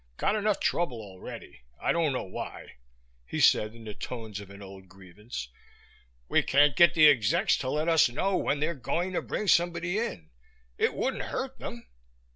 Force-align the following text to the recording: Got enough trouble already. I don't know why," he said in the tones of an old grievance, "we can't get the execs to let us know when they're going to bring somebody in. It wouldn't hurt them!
Got 0.17 0.35
enough 0.35 0.59
trouble 0.59 0.99
already. 0.99 1.61
I 1.79 1.91
don't 1.91 2.11
know 2.11 2.23
why," 2.23 2.77
he 3.23 3.39
said 3.39 3.75
in 3.75 3.83
the 3.83 3.93
tones 3.93 4.39
of 4.39 4.49
an 4.49 4.63
old 4.63 4.89
grievance, 4.89 5.49
"we 6.27 6.41
can't 6.41 6.75
get 6.75 6.95
the 6.95 7.07
execs 7.07 7.55
to 7.57 7.69
let 7.69 7.87
us 7.87 8.09
know 8.09 8.35
when 8.35 8.59
they're 8.59 8.73
going 8.73 9.13
to 9.13 9.21
bring 9.21 9.47
somebody 9.47 9.99
in. 9.99 10.31
It 10.75 10.95
wouldn't 10.95 11.25
hurt 11.25 11.59
them! 11.59 11.85